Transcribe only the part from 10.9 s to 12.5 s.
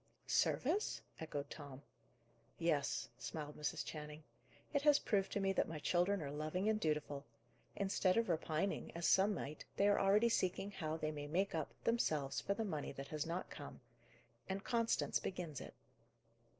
they may make up, themselves,